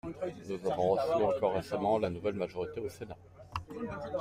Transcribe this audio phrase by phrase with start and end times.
[0.43, 3.15] Nous avons reçu encore récemment la nouvelle majorité du Sénat.